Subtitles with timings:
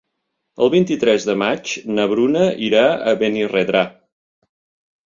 [0.67, 3.89] El vint-i-tres de maig na Bruna irà a Benirredrà.